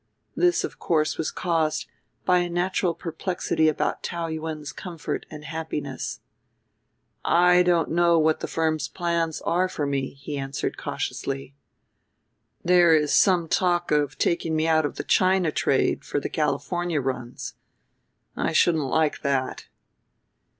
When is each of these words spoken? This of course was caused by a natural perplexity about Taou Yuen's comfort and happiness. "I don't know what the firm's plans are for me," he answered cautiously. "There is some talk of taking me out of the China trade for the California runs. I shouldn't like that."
This 0.35 0.63
of 0.63 0.79
course 0.79 1.19
was 1.19 1.29
caused 1.29 1.85
by 2.25 2.39
a 2.39 2.49
natural 2.49 2.95
perplexity 2.95 3.67
about 3.69 4.01
Taou 4.01 4.33
Yuen's 4.33 4.73
comfort 4.73 5.27
and 5.29 5.45
happiness. 5.45 6.21
"I 7.23 7.61
don't 7.61 7.91
know 7.91 8.17
what 8.17 8.39
the 8.39 8.47
firm's 8.47 8.87
plans 8.87 9.41
are 9.41 9.69
for 9.69 9.85
me," 9.85 10.15
he 10.15 10.39
answered 10.39 10.75
cautiously. 10.75 11.53
"There 12.63 12.95
is 12.95 13.13
some 13.13 13.47
talk 13.47 13.91
of 13.91 14.17
taking 14.17 14.55
me 14.55 14.67
out 14.67 14.87
of 14.87 14.95
the 14.95 15.03
China 15.03 15.51
trade 15.51 16.03
for 16.03 16.19
the 16.19 16.29
California 16.29 16.99
runs. 16.99 17.53
I 18.35 18.53
shouldn't 18.53 18.85
like 18.85 19.21
that." 19.21 19.67